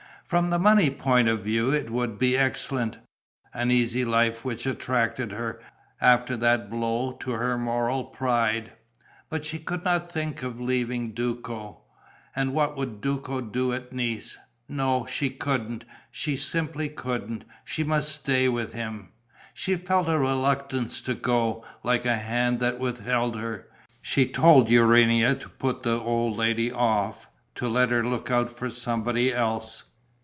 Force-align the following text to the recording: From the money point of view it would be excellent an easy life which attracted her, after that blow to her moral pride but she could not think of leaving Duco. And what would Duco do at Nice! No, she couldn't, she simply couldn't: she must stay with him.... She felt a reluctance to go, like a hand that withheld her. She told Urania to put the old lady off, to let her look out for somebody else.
From 0.31 0.49
the 0.49 0.59
money 0.59 0.89
point 0.89 1.27
of 1.27 1.43
view 1.43 1.71
it 1.71 1.89
would 1.89 2.17
be 2.17 2.37
excellent 2.37 2.99
an 3.53 3.69
easy 3.69 4.05
life 4.05 4.45
which 4.45 4.65
attracted 4.65 5.33
her, 5.33 5.59
after 5.99 6.37
that 6.37 6.69
blow 6.69 7.11
to 7.19 7.31
her 7.31 7.57
moral 7.57 8.05
pride 8.05 8.71
but 9.29 9.43
she 9.43 9.59
could 9.59 9.83
not 9.83 10.09
think 10.09 10.41
of 10.41 10.57
leaving 10.61 11.11
Duco. 11.11 11.81
And 12.33 12.53
what 12.53 12.77
would 12.77 13.01
Duco 13.01 13.41
do 13.41 13.73
at 13.73 13.91
Nice! 13.91 14.37
No, 14.69 15.05
she 15.05 15.29
couldn't, 15.31 15.83
she 16.11 16.37
simply 16.37 16.87
couldn't: 16.87 17.43
she 17.65 17.83
must 17.83 18.15
stay 18.15 18.47
with 18.47 18.71
him.... 18.71 19.09
She 19.53 19.75
felt 19.75 20.07
a 20.07 20.17
reluctance 20.17 21.01
to 21.01 21.13
go, 21.13 21.65
like 21.83 22.05
a 22.05 22.15
hand 22.15 22.61
that 22.61 22.79
withheld 22.79 23.35
her. 23.35 23.67
She 24.01 24.27
told 24.27 24.69
Urania 24.69 25.35
to 25.35 25.49
put 25.49 25.83
the 25.83 25.99
old 25.99 26.37
lady 26.37 26.71
off, 26.71 27.27
to 27.55 27.67
let 27.67 27.89
her 27.91 28.05
look 28.07 28.31
out 28.31 28.49
for 28.49 28.69
somebody 28.69 29.33
else. 29.33 29.83